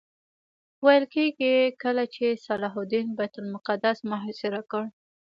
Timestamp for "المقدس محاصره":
3.39-4.61